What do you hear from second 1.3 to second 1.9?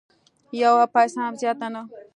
زیاته نه